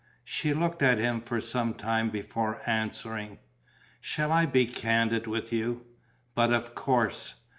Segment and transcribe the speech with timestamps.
[0.23, 3.37] She looked at him for some time before answering:
[3.99, 5.85] "Shall I be candid with you?"
[6.33, 7.35] "But of course!"